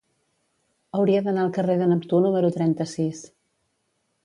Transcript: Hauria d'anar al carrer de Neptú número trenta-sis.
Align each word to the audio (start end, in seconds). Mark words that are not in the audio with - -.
Hauria 0.99 1.19
d'anar 1.27 1.43
al 1.43 1.51
carrer 1.59 1.77
de 1.83 1.89
Neptú 1.93 2.23
número 2.25 2.51
trenta-sis. 2.57 3.25